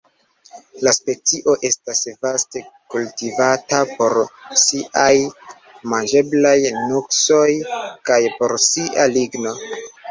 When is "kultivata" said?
2.95-3.83